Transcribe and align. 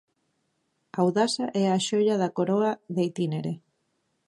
Audasa 1.03 1.45
é 1.61 1.65
a 1.69 1.77
xoia 1.87 2.15
da 2.21 2.33
coroa 2.37 2.71
de 2.95 3.01
Itínere. 3.09 3.53